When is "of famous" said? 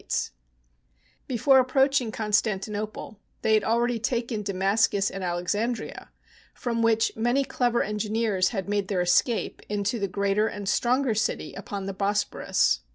0.09-0.25